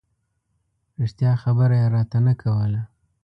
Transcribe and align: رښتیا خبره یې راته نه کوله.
رښتیا 0.99 1.31
خبره 1.43 1.75
یې 1.81 1.87
راته 1.95 2.17
نه 2.27 2.33
کوله. 2.41 2.81